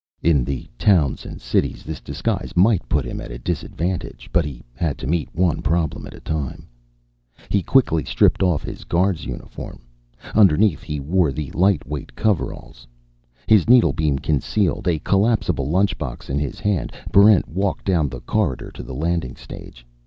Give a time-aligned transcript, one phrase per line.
[0.23, 4.63] In the towns and cities, this disguise might put him at a disadvantage; but he
[4.73, 6.67] had to meet one problem at a time.
[7.49, 9.81] He quickly stripped off his guard's uniform.
[10.33, 12.87] Underneath he wore the lightweight coveralls.
[13.45, 18.81] His needlebeam concealed, a collapsible lunchbox in his hand, Barrent walked down the corridor to
[18.81, 19.85] the landing stage.